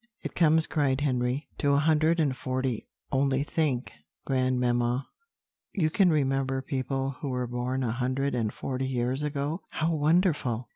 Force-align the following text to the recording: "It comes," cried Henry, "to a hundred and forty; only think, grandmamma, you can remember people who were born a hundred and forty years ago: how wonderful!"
"It 0.23 0.33
comes," 0.33 0.65
cried 0.65 1.01
Henry, 1.01 1.47
"to 1.59 1.73
a 1.73 1.77
hundred 1.77 2.19
and 2.19 2.35
forty; 2.35 2.87
only 3.11 3.43
think, 3.43 3.91
grandmamma, 4.25 5.07
you 5.73 5.91
can 5.91 6.09
remember 6.09 6.63
people 6.63 7.11
who 7.21 7.29
were 7.29 7.45
born 7.45 7.83
a 7.83 7.91
hundred 7.91 8.33
and 8.33 8.51
forty 8.51 8.87
years 8.87 9.21
ago: 9.21 9.61
how 9.69 9.93
wonderful!" 9.93 10.69